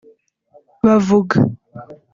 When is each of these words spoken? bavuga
bavuga 0.85 1.37